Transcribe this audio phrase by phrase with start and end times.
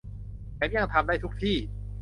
[0.55, 1.57] แถมยังทำได้ทุกที่